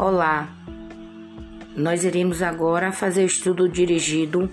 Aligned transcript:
Olá, 0.00 0.48
nós 1.74 2.04
iremos 2.04 2.40
agora 2.40 2.92
fazer 2.92 3.24
o 3.24 3.26
estudo 3.26 3.68
dirigido 3.68 4.48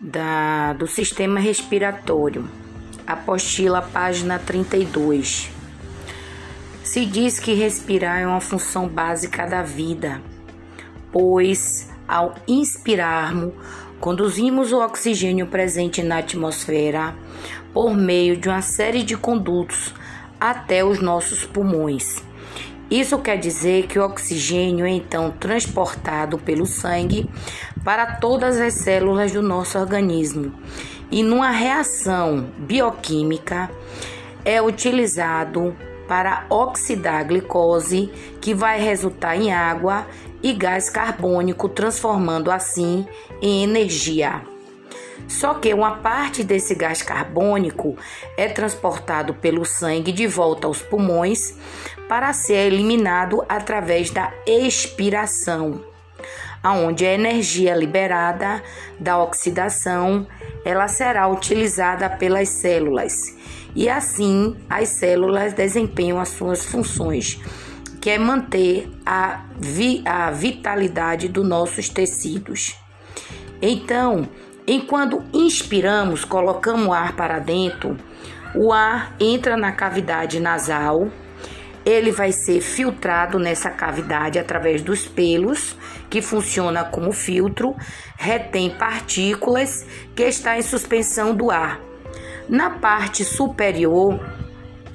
da, 0.00 0.72
do 0.72 0.86
sistema 0.86 1.38
respiratório, 1.38 2.48
apostila 3.06 3.82
página 3.82 4.38
32. 4.38 5.50
Se 6.82 7.04
diz 7.04 7.38
que 7.38 7.52
respirar 7.52 8.20
é 8.20 8.26
uma 8.26 8.40
função 8.40 8.88
básica 8.88 9.46
da 9.46 9.62
vida, 9.62 10.22
pois 11.12 11.90
ao 12.08 12.34
inspirarmos, 12.48 13.52
conduzimos 14.00 14.72
o 14.72 14.82
oxigênio 14.82 15.48
presente 15.48 16.02
na 16.02 16.20
atmosfera 16.20 17.14
por 17.74 17.94
meio 17.94 18.38
de 18.38 18.48
uma 18.48 18.62
série 18.62 19.02
de 19.02 19.18
condutos 19.18 19.92
até 20.40 20.82
os 20.82 20.98
nossos 20.98 21.44
pulmões. 21.44 22.24
Isso 22.90 23.18
quer 23.18 23.36
dizer 23.36 23.86
que 23.86 23.98
o 23.98 24.04
oxigênio 24.04 24.86
é 24.86 24.90
então 24.90 25.32
transportado 25.32 26.38
pelo 26.38 26.66
sangue 26.66 27.28
para 27.84 28.06
todas 28.16 28.60
as 28.60 28.74
células 28.74 29.32
do 29.32 29.42
nosso 29.42 29.76
organismo 29.78 30.52
e, 31.10 31.22
numa 31.22 31.50
reação 31.50 32.48
bioquímica, 32.58 33.70
é 34.44 34.62
utilizado 34.62 35.76
para 36.06 36.46
oxidar 36.48 37.20
a 37.20 37.22
glicose, 37.24 38.10
que 38.40 38.54
vai 38.54 38.80
resultar 38.80 39.36
em 39.36 39.52
água 39.52 40.06
e 40.40 40.52
gás 40.52 40.88
carbônico, 40.88 41.68
transformando 41.68 42.50
assim 42.50 43.04
em 43.42 43.64
energia. 43.64 44.42
Só 45.28 45.54
que 45.54 45.72
uma 45.74 45.96
parte 45.96 46.44
desse 46.44 46.74
gás 46.74 47.02
carbônico 47.02 47.96
é 48.36 48.48
transportado 48.48 49.34
pelo 49.34 49.64
sangue 49.64 50.12
de 50.12 50.26
volta 50.26 50.66
aos 50.66 50.82
pulmões 50.82 51.54
para 52.08 52.32
ser 52.32 52.72
eliminado 52.72 53.44
através 53.48 54.10
da 54.10 54.32
expiração, 54.46 55.84
aonde 56.62 57.04
a 57.04 57.12
energia 57.12 57.74
liberada 57.74 58.62
da 58.98 59.18
oxidação 59.18 60.26
ela 60.64 60.88
será 60.88 61.28
utilizada 61.28 62.08
pelas 62.08 62.48
células 62.48 63.36
e 63.76 63.90
assim 63.90 64.56
as 64.70 64.88
células 64.88 65.52
desempenham 65.52 66.18
as 66.18 66.30
suas 66.30 66.64
funções, 66.64 67.38
que 68.00 68.08
é 68.08 68.18
manter 68.18 68.88
a, 69.04 69.44
vi, 69.58 70.02
a 70.06 70.30
vitalidade 70.30 71.28
dos 71.28 71.46
nossos 71.46 71.90
tecidos. 71.90 72.74
Então, 73.60 74.28
Enquanto 74.66 75.22
inspiramos, 75.32 76.24
colocamos 76.24 76.88
o 76.88 76.92
ar 76.92 77.14
para 77.14 77.38
dentro, 77.38 77.96
o 78.54 78.72
ar 78.72 79.14
entra 79.20 79.56
na 79.56 79.70
cavidade 79.70 80.40
nasal, 80.40 81.08
ele 81.84 82.10
vai 82.10 82.32
ser 82.32 82.60
filtrado 82.60 83.38
nessa 83.38 83.70
cavidade 83.70 84.40
através 84.40 84.82
dos 84.82 85.06
pelos, 85.06 85.76
que 86.10 86.20
funciona 86.20 86.82
como 86.82 87.12
filtro, 87.12 87.76
retém 88.16 88.70
partículas 88.70 89.86
que 90.16 90.24
está 90.24 90.58
em 90.58 90.62
suspensão 90.62 91.32
do 91.32 91.48
ar. 91.48 91.80
Na 92.48 92.70
parte 92.70 93.24
superior 93.24 94.18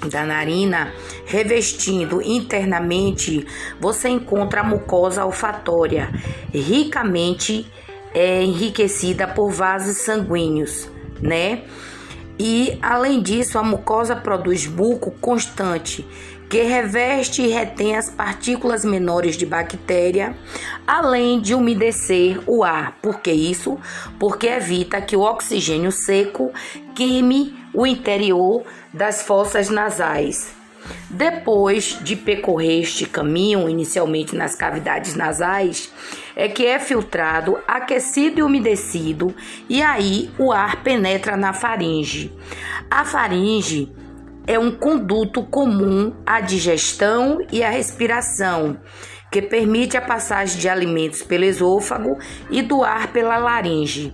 da 0.09 0.25
narina, 0.25 0.92
revestindo 1.25 2.22
internamente, 2.22 3.45
você 3.80 4.09
encontra 4.09 4.59
a 4.59 4.66
mucosa 4.66 5.23
olfatória, 5.23 6.09
ricamente 6.53 7.72
é 8.14 8.44
enriquecida 8.44 9.28
por 9.28 9.52
vasos 9.52 9.98
sanguíneos, 9.98 10.90
né? 11.22 11.64
E 12.40 12.78
além 12.81 13.22
disso, 13.22 13.59
a 13.59 13.64
mucosa 13.64 14.16
produz 14.16 14.66
muco 14.66 15.12
constante 15.22 16.06
que 16.52 16.64
reveste 16.64 17.44
e 17.44 17.48
retém 17.48 17.95
as 17.95 18.09
partículas 18.09 18.84
menores 18.84 19.38
de 19.38 19.45
bactéria, 19.45 20.36
além 20.86 21.39
de 21.39 21.55
umedecer 21.55 22.42
o 22.45 22.61
ar. 22.61 22.98
Por 23.02 23.22
que 23.22 23.32
isso? 23.32 23.80
Porque 24.20 24.48
evita 24.48 24.99
que 24.99 25.16
o 25.16 25.22
oxigênio 25.22 25.93
seco 25.93 26.52
queime 26.93 27.55
o 27.73 27.88
interior 27.88 28.64
das 28.93 29.22
fossas 29.22 29.70
nasais. 29.70 30.54
Depois 31.10 31.98
de 32.02 32.17
percorrer 32.17 32.82
este 32.82 33.05
caminho, 33.05 33.70
inicialmente 33.70 34.36
nas 34.36 34.54
cavidades 34.54 35.16
nasais, 35.16 35.89
é 36.42 36.48
que 36.48 36.66
é 36.66 36.80
filtrado, 36.80 37.60
aquecido 37.68 38.40
e 38.40 38.44
umedecido, 38.44 39.32
e 39.70 39.80
aí 39.80 40.32
o 40.40 40.52
ar 40.52 40.82
penetra 40.82 41.38
na 41.38 41.54
faringe. 41.54 42.34
A 42.90 43.06
faringe 43.06 43.94
é 44.48 44.58
um 44.58 44.72
conduto 44.72 45.44
comum 45.44 46.16
à 46.26 46.42
digestão 46.42 47.38
e 47.52 47.64
à 47.64 47.70
respiração, 47.70 48.80
que 49.32 49.40
permite 49.40 49.96
a 49.96 50.02
passagem 50.02 50.60
de 50.60 50.68
alimentos 50.68 51.22
pelo 51.22 51.44
esôfago 51.44 52.18
e 52.50 52.64
do 52.64 52.84
ar 52.84 53.10
pela 53.14 53.38
laringe. 53.38 54.12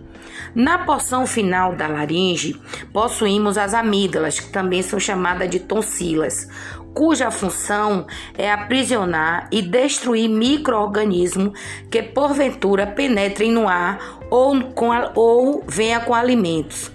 Na 0.54 0.80
porção 0.80 1.26
final 1.26 1.78
da 1.78 1.88
laringe, 1.88 2.60
possuímos 2.92 3.58
as 3.58 3.74
amígdalas, 3.74 4.38
que 4.38 4.52
também 4.52 4.82
são 4.82 5.00
chamadas 5.00 5.50
de 5.50 5.62
tonsilas, 5.62 6.50
cuja 6.98 7.30
função 7.30 8.08
é 8.36 8.52
aprisionar 8.52 9.48
e 9.52 9.62
destruir 9.62 10.28
micro-organismos 10.28 11.54
que 11.92 12.02
porventura 12.02 12.88
penetrem 12.88 13.52
no 13.52 13.68
ar 13.68 14.18
ou, 14.32 14.60
com, 14.72 14.90
ou 15.14 15.64
venha 15.68 16.00
com 16.00 16.16
alimentos. 16.16 16.92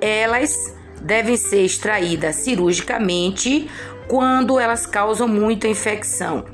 Elas 0.00 0.56
devem 1.02 1.36
ser 1.36 1.62
extraídas 1.62 2.36
cirurgicamente 2.36 3.68
quando 4.08 4.58
elas 4.58 4.86
causam 4.86 5.28
muita 5.28 5.68
infecção. 5.68 6.46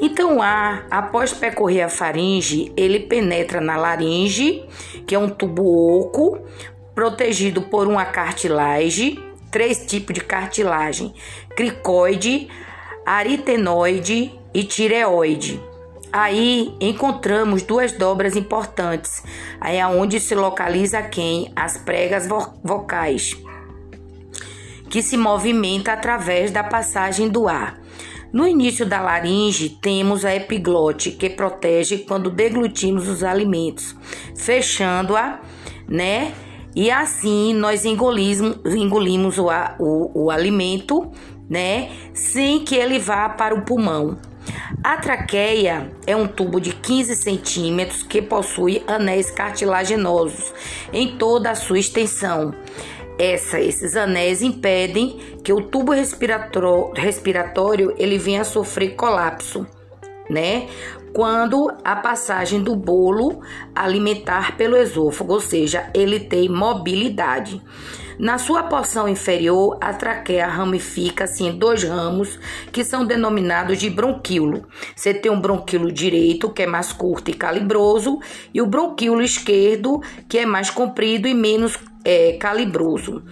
Então, 0.00 0.38
o 0.38 0.42
ar, 0.42 0.86
após 0.90 1.34
percorrer 1.34 1.82
a 1.82 1.90
faringe, 1.90 2.72
ele 2.78 3.00
penetra 3.00 3.60
na 3.60 3.76
laringe, 3.76 4.64
que 5.06 5.14
é 5.14 5.18
um 5.18 5.28
tubo 5.28 6.00
oco, 6.00 6.38
protegido 6.94 7.60
por 7.60 7.86
uma 7.86 8.06
cartilagem 8.06 9.29
três 9.50 9.86
tipos 9.86 10.14
de 10.14 10.20
cartilagem: 10.20 11.14
cricoide, 11.56 12.48
aritenoide 13.04 14.32
e 14.54 14.64
tireoide. 14.64 15.60
Aí 16.12 16.74
encontramos 16.80 17.62
duas 17.62 17.92
dobras 17.92 18.34
importantes, 18.34 19.22
aí 19.60 19.76
é 19.76 19.86
onde 19.86 20.18
se 20.18 20.34
localiza 20.34 21.00
quem? 21.02 21.52
As 21.54 21.76
pregas 21.76 22.26
vocais, 22.64 23.36
que 24.88 25.02
se 25.02 25.16
movimenta 25.16 25.92
através 25.92 26.50
da 26.50 26.64
passagem 26.64 27.28
do 27.28 27.48
ar. 27.48 27.78
No 28.32 28.46
início 28.46 28.86
da 28.86 29.00
laringe, 29.00 29.68
temos 29.68 30.24
a 30.24 30.34
epiglote, 30.34 31.12
que 31.12 31.30
protege 31.30 31.98
quando 31.98 32.30
deglutimos 32.30 33.08
os 33.08 33.22
alimentos, 33.24 33.96
fechando-a, 34.36 35.40
né? 35.88 36.32
E 36.74 36.90
assim 36.90 37.52
nós 37.54 37.84
engolimos, 37.84 38.58
engolimos 38.64 39.38
o, 39.38 39.48
o, 39.78 40.24
o 40.24 40.30
alimento, 40.30 41.10
né? 41.48 41.90
Sem 42.14 42.64
que 42.64 42.76
ele 42.76 42.98
vá 42.98 43.28
para 43.28 43.54
o 43.54 43.62
pulmão. 43.62 44.18
A 44.82 44.96
traqueia 44.96 45.92
é 46.06 46.16
um 46.16 46.26
tubo 46.26 46.60
de 46.60 46.72
15 46.72 47.16
centímetros 47.16 48.02
que 48.02 48.22
possui 48.22 48.82
anéis 48.86 49.30
cartilaginosos 49.30 50.52
em 50.92 51.16
toda 51.16 51.50
a 51.50 51.54
sua 51.54 51.78
extensão. 51.78 52.54
Essa, 53.18 53.60
esses 53.60 53.96
anéis 53.96 54.40
impedem 54.40 55.20
que 55.44 55.52
o 55.52 55.60
tubo 55.60 55.92
respiratório, 55.92 56.94
respiratório 56.94 57.94
ele 57.98 58.16
venha 58.16 58.40
a 58.40 58.44
sofrer 58.44 58.94
colapso, 58.94 59.66
né? 60.30 60.68
Quando 61.12 61.72
a 61.84 61.96
passagem 61.96 62.62
do 62.62 62.76
bolo 62.76 63.40
alimentar 63.74 64.56
pelo 64.56 64.76
esôfago, 64.76 65.32
ou 65.32 65.40
seja, 65.40 65.90
ele 65.94 66.20
tem 66.20 66.48
mobilidade. 66.48 67.62
Na 68.20 68.36
sua 68.36 68.64
porção 68.64 69.08
inferior, 69.08 69.78
a 69.80 69.94
traqueia 69.94 70.46
ramifica-se 70.46 71.42
em 71.42 71.56
dois 71.56 71.84
ramos 71.84 72.38
que 72.70 72.84
são 72.84 73.06
denominados 73.06 73.78
de 73.78 73.88
bronquíolo. 73.88 74.66
Você 74.94 75.14
tem 75.14 75.32
um 75.32 75.40
bronquíolo 75.40 75.90
direito, 75.90 76.50
que 76.50 76.64
é 76.64 76.66
mais 76.66 76.92
curto 76.92 77.30
e 77.30 77.34
calibroso, 77.34 78.20
e 78.52 78.60
o 78.60 78.66
bronquíolo 78.66 79.22
esquerdo, 79.22 80.02
que 80.28 80.36
é 80.36 80.44
mais 80.44 80.68
comprido 80.68 81.26
e 81.26 81.32
menos 81.32 81.78
é, 82.04 82.34
calibroso. 82.34 83.22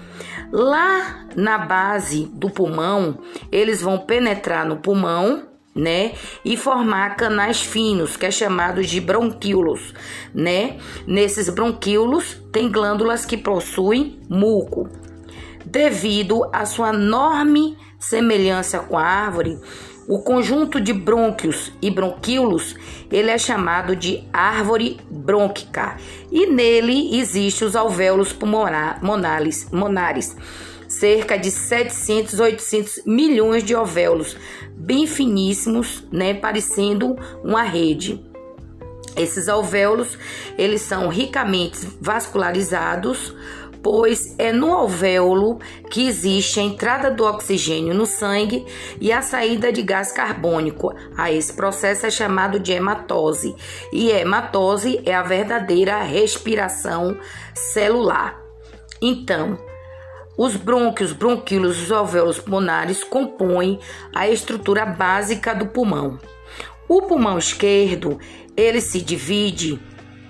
Lá 0.50 1.26
na 1.37 1.58
base 1.58 2.25
do 2.32 2.49
pulmão, 2.49 3.19
eles 3.53 3.82
vão 3.82 3.99
penetrar 3.99 4.67
no 4.67 4.79
pulmão 4.79 5.48
né? 5.79 6.13
E 6.45 6.57
formar 6.57 7.15
canais 7.17 7.61
finos, 7.61 8.17
que 8.17 8.27
é 8.27 8.31
chamado 8.31 8.83
de 8.83 9.01
bronquíolos, 9.01 9.95
né? 10.35 10.77
Nesses 11.07 11.49
bronquíolos 11.49 12.37
tem 12.51 12.69
glândulas 12.69 13.25
que 13.25 13.37
possuem 13.37 14.19
muco. 14.29 14.89
Devido 15.65 16.49
à 16.53 16.67
sua 16.67 16.89
enorme 16.89 17.77
semelhança 17.99 18.81
com 18.81 18.99
a 18.99 19.05
árvore, 19.05 19.57
o 20.09 20.19
conjunto 20.21 20.81
de 20.81 20.93
brônquios 20.93 21.71
e 21.81 21.91
bronquíolos, 21.91 22.75
ele 23.13 23.31
é 23.31 23.39
chamado 23.39 23.95
de 23.95 24.25
árvore 24.33 24.99
brônquica, 25.09 25.97
e 26.33 26.47
nele 26.47 27.21
existem 27.21 27.69
os 27.69 27.77
alvéolos 27.77 28.33
pulmonares, 28.33 29.69
monares, 29.71 30.35
cerca 30.99 31.37
de 31.37 31.50
700, 31.50 32.41
800 32.41 33.03
milhões 33.06 33.62
de 33.62 33.75
ovéolos, 33.75 34.37
bem 34.75 35.06
finíssimos, 35.06 36.05
né, 36.11 36.35
parecendo 36.35 37.17
uma 37.45 37.62
rede. 37.62 38.25
Esses 39.17 39.49
alvéolos, 39.49 40.19
eles 40.56 40.83
são 40.83 41.09
ricamente 41.09 41.79
vascularizados, 42.00 43.35
pois 43.83 44.35
é 44.39 44.53
no 44.53 44.73
alvéolo 44.73 45.59
que 45.91 46.06
existe 46.06 46.61
a 46.61 46.62
entrada 46.62 47.11
do 47.11 47.25
oxigênio 47.25 47.94
no 47.94 48.06
sangue 48.06 48.67
e 49.01 49.12
a 49.12 49.23
saída 49.23 49.73
de 49.73 49.83
gás 49.83 50.12
carbônico. 50.12 50.94
A 51.17 51.33
esse 51.33 51.53
processo 51.53 52.06
é 52.06 52.11
chamado 52.11 52.59
de 52.61 52.73
hematose, 52.73 53.55
e 53.93 54.11
hematose 54.11 55.01
é 55.05 55.15
a 55.15 55.23
verdadeira 55.23 56.01
respiração 56.03 57.17
celular. 57.55 58.41
Então, 59.01 59.59
os 60.38 60.55
brônquios, 60.55 61.12
bronquíolos 61.12 61.82
os 61.82 61.90
alvéolos 61.90 62.38
pulmonares 62.38 63.02
compõem 63.02 63.81
a 64.14 64.29
estrutura 64.29 64.87
básica 64.87 65.52
do 65.52 65.67
pulmão. 65.67 66.19
O 66.88 67.02
pulmão 67.02 67.37
esquerdo, 67.37 68.20
ele 68.56 68.81
se 68.81 69.02
divide, 69.02 69.81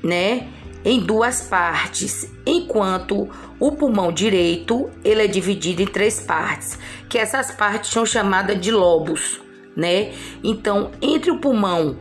né, 0.03 0.49
em 0.83 0.99
duas 0.99 1.43
partes, 1.43 2.33
enquanto 2.47 3.29
o 3.61 3.73
pulmão 3.73 4.11
direito, 4.11 4.91
ele 5.05 5.23
é 5.23 5.27
dividido 5.27 5.83
em 5.83 5.87
três 5.87 6.21
partes, 6.21 6.79
que 7.09 7.19
essas 7.19 7.51
partes 7.51 7.91
são 7.91 8.07
chamadas 8.07 8.59
de 8.59 8.71
lobos, 8.71 9.41
né? 9.77 10.13
Então, 10.43 10.91
entre 11.03 11.31
o 11.31 11.39
pulmão 11.39 11.99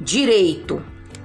direito, 0.00 0.82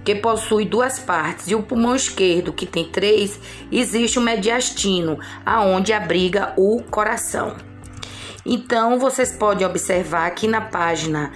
que 0.09 0.15
possui 0.15 0.65
duas 0.65 0.97
partes, 0.97 1.47
e 1.49 1.53
o 1.53 1.61
pulmão 1.61 1.95
esquerdo, 1.95 2.51
que 2.51 2.65
tem 2.65 2.83
três, 2.83 3.39
existe 3.71 4.17
o 4.17 4.21
mediastino, 4.23 5.19
aonde 5.45 5.93
abriga 5.93 6.51
o 6.57 6.81
coração. 6.81 7.55
Então, 8.43 8.97
vocês 8.97 9.31
podem 9.31 9.67
observar 9.67 10.25
aqui 10.25 10.47
na 10.47 10.61
página 10.61 11.31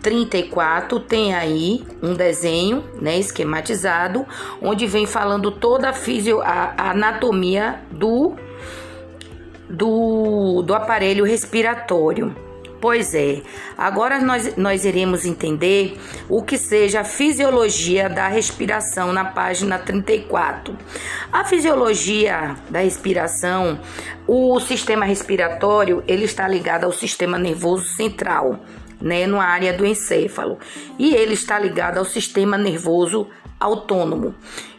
34 0.00 1.00
tem 1.00 1.34
aí 1.34 1.84
um 2.00 2.14
desenho, 2.14 2.84
né, 3.00 3.18
esquematizado, 3.18 4.24
onde 4.60 4.86
vem 4.86 5.04
falando 5.04 5.50
toda 5.50 5.88
a, 5.88 5.92
fisio, 5.92 6.40
a, 6.42 6.74
a 6.76 6.90
anatomia 6.90 7.80
do, 7.90 8.36
do, 9.68 10.62
do 10.62 10.74
aparelho 10.74 11.24
respiratório. 11.24 12.51
Pois 12.82 13.14
é, 13.14 13.42
agora 13.78 14.18
nós, 14.18 14.56
nós 14.56 14.84
iremos 14.84 15.24
entender 15.24 15.96
o 16.28 16.42
que 16.42 16.58
seja 16.58 17.02
a 17.02 17.04
fisiologia 17.04 18.08
da 18.08 18.26
respiração 18.26 19.12
na 19.12 19.24
página 19.24 19.78
34. 19.78 20.76
A 21.32 21.44
fisiologia 21.44 22.56
da 22.68 22.80
respiração, 22.80 23.78
o 24.26 24.58
sistema 24.58 25.04
respiratório, 25.04 26.02
ele 26.08 26.24
está 26.24 26.48
ligado 26.48 26.82
ao 26.82 26.90
sistema 26.90 27.38
nervoso 27.38 27.84
central 27.84 28.58
né, 29.00 29.28
na 29.28 29.44
área 29.44 29.72
do 29.72 29.86
encéfalo. 29.86 30.58
E 30.98 31.14
ele 31.14 31.34
está 31.34 31.60
ligado 31.60 31.98
ao 31.98 32.04
sistema 32.04 32.58
nervoso 32.58 33.28
autônomo. 33.60 34.34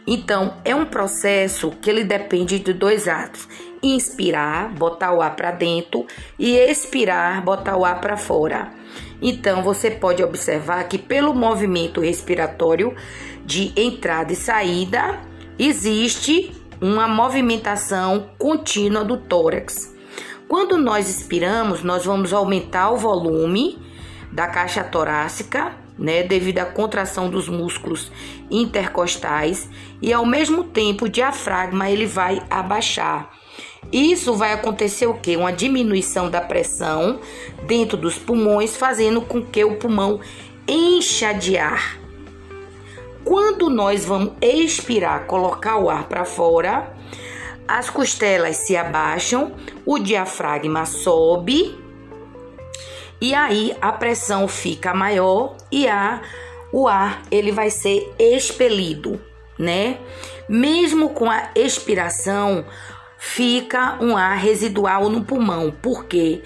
Então, 0.06 0.58
é 0.62 0.74
um 0.74 0.84
processo 0.84 1.70
que 1.80 1.88
ele 1.88 2.04
depende 2.04 2.58
de 2.58 2.74
dois 2.74 3.08
atos: 3.08 3.48
inspirar, 3.92 4.72
botar 4.74 5.12
o 5.12 5.20
ar 5.20 5.36
para 5.36 5.50
dentro, 5.50 6.06
e 6.38 6.56
expirar, 6.56 7.42
botar 7.42 7.76
o 7.76 7.84
ar 7.84 8.00
para 8.00 8.16
fora. 8.16 8.72
Então, 9.20 9.62
você 9.62 9.90
pode 9.90 10.22
observar 10.22 10.84
que 10.84 10.98
pelo 10.98 11.34
movimento 11.34 12.00
respiratório 12.00 12.94
de 13.44 13.72
entrada 13.76 14.32
e 14.32 14.36
saída, 14.36 15.20
existe 15.58 16.52
uma 16.80 17.06
movimentação 17.06 18.30
contínua 18.38 19.04
do 19.04 19.16
tórax. 19.16 19.94
Quando 20.48 20.76
nós 20.76 21.08
expiramos, 21.08 21.82
nós 21.82 22.04
vamos 22.04 22.32
aumentar 22.32 22.90
o 22.90 22.96
volume 22.96 23.78
da 24.30 24.46
caixa 24.46 24.84
torácica, 24.84 25.72
né, 25.98 26.22
devido 26.22 26.58
à 26.58 26.64
contração 26.64 27.30
dos 27.30 27.48
músculos 27.48 28.10
intercostais 28.50 29.70
e 30.02 30.12
ao 30.12 30.26
mesmo 30.26 30.64
tempo 30.64 31.04
o 31.04 31.08
diafragma 31.08 31.88
ele 31.88 32.04
vai 32.04 32.42
abaixar. 32.50 33.30
Isso 33.92 34.34
vai 34.34 34.52
acontecer 34.52 35.06
o 35.06 35.14
que? 35.14 35.36
Uma 35.36 35.52
diminuição 35.52 36.28
da 36.28 36.40
pressão 36.40 37.20
dentro 37.64 37.96
dos 37.96 38.18
pulmões, 38.18 38.76
fazendo 38.76 39.22
com 39.22 39.42
que 39.42 39.64
o 39.64 39.76
pulmão 39.76 40.20
encha 40.66 41.32
de 41.32 41.56
ar. 41.56 41.98
Quando 43.24 43.70
nós 43.70 44.04
vamos 44.04 44.34
expirar, 44.40 45.26
colocar 45.26 45.78
o 45.78 45.88
ar 45.88 46.08
para 46.08 46.24
fora, 46.24 46.92
as 47.66 47.88
costelas 47.88 48.56
se 48.58 48.76
abaixam, 48.76 49.52
o 49.86 49.98
diafragma 49.98 50.84
sobe 50.84 51.82
e 53.20 53.34
aí 53.34 53.74
a 53.80 53.90
pressão 53.90 54.46
fica 54.46 54.92
maior 54.92 55.56
e 55.72 55.88
a, 55.88 56.20
o 56.70 56.86
ar 56.86 57.22
ele 57.30 57.50
vai 57.50 57.70
ser 57.70 58.12
expelido, 58.18 59.18
né? 59.58 59.98
Mesmo 60.46 61.08
com 61.10 61.30
a 61.30 61.48
expiração, 61.54 62.66
fica 63.24 63.96
um 64.00 64.16
ar 64.16 64.36
residual 64.36 65.08
no 65.08 65.24
pulmão. 65.24 65.72
Por 65.82 66.04
quê? 66.04 66.42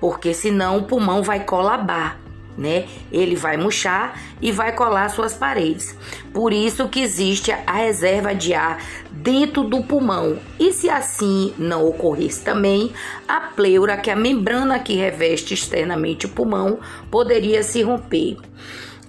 Porque 0.00 0.34
senão 0.34 0.78
o 0.78 0.82
pulmão 0.84 1.22
vai 1.22 1.40
colabar 1.44 2.20
né? 2.58 2.86
Ele 3.12 3.36
vai 3.36 3.56
murchar 3.56 4.20
e 4.42 4.50
vai 4.50 4.72
colar 4.72 5.08
suas 5.10 5.32
paredes. 5.32 5.96
Por 6.34 6.52
isso 6.52 6.88
que 6.88 7.00
existe 7.00 7.52
a 7.52 7.72
reserva 7.72 8.34
de 8.34 8.52
ar 8.52 8.82
dentro 9.12 9.62
do 9.62 9.84
pulmão. 9.84 10.40
E 10.58 10.72
se 10.72 10.90
assim 10.90 11.54
não 11.56 11.86
ocorresse 11.86 12.42
também, 12.42 12.92
a 13.28 13.40
pleura, 13.40 13.96
que 13.96 14.10
é 14.10 14.12
a 14.12 14.16
membrana 14.16 14.80
que 14.80 14.96
reveste 14.96 15.54
externamente 15.54 16.26
o 16.26 16.30
pulmão, 16.30 16.80
poderia 17.12 17.62
se 17.62 17.80
romper. 17.80 18.38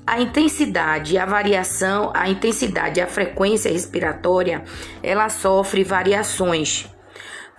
A 0.06 0.22
intensidade, 0.22 1.18
a 1.18 1.26
variação, 1.26 2.12
a 2.14 2.30
intensidade 2.30 3.02
a 3.02 3.08
frequência 3.08 3.72
respiratória, 3.72 4.64
ela 5.02 5.28
sofre 5.28 5.84
variações. 5.84 6.88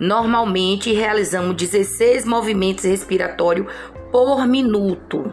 Normalmente 0.01 0.91
realizamos 0.91 1.55
16 1.55 2.25
movimentos 2.25 2.85
respiratórios 2.85 3.71
por 4.11 4.47
minuto 4.47 5.31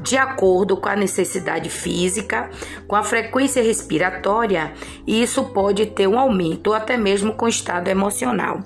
de 0.00 0.16
acordo 0.16 0.76
com 0.76 0.88
a 0.88 0.94
necessidade 0.94 1.68
física, 1.68 2.48
com 2.86 2.94
a 2.94 3.02
frequência 3.02 3.60
respiratória, 3.60 4.72
e 5.04 5.20
isso 5.20 5.46
pode 5.46 5.86
ter 5.86 6.06
um 6.06 6.16
aumento 6.16 6.68
ou 6.68 6.74
até 6.74 6.96
mesmo 6.96 7.34
com 7.34 7.46
o 7.46 7.48
estado 7.48 7.88
emocional, 7.88 8.60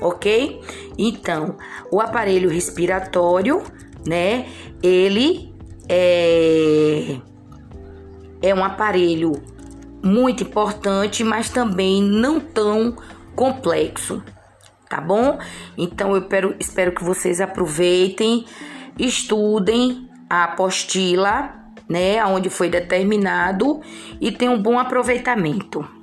ok? 0.00 0.60
Então, 0.96 1.56
o 1.90 2.00
aparelho 2.00 2.48
respiratório, 2.48 3.60
né, 4.06 4.46
ele 4.80 5.52
é, 5.88 7.16
é 8.40 8.54
um 8.54 8.62
aparelho 8.62 9.32
muito 10.00 10.44
importante, 10.44 11.24
mas 11.24 11.48
também 11.48 12.00
não 12.00 12.38
tão 12.38 12.96
complexo, 13.34 14.22
tá 14.92 15.00
bom? 15.00 15.38
Então, 15.78 16.14
eu 16.14 16.18
espero, 16.20 16.54
espero 16.60 16.92
que 16.92 17.02
vocês 17.02 17.40
aproveitem, 17.40 18.44
estudem 18.98 20.06
a 20.28 20.44
apostila, 20.44 21.54
né, 21.88 22.22
onde 22.26 22.50
foi 22.50 22.68
determinado 22.68 23.80
e 24.20 24.30
tem 24.30 24.50
um 24.50 24.60
bom 24.60 24.78
aproveitamento. 24.78 26.01